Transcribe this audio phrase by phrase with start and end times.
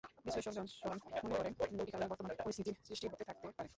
[0.25, 3.67] বিশ্লেষক জনসন মনে করেন, দুটি কারণে বর্তমান পরিস্থিতির সৃষ্টি হয়ে থাকতে পারে।